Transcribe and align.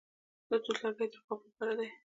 د 0.49 0.51
توت 0.63 0.77
لرګي 0.83 1.07
د 1.11 1.13
رباب 1.19 1.39
لپاره 1.47 1.73
دي. 1.79 1.87